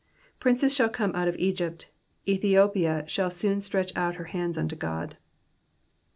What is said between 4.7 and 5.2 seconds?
God.